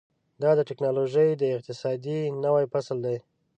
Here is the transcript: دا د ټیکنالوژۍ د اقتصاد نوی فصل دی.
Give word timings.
دا 0.41 0.51
د 0.55 0.59
ټیکنالوژۍ 0.69 1.29
د 1.37 1.43
اقتصاد 1.57 2.01
نوی 2.45 2.65
فصل 2.73 2.97
دی. 3.05 3.17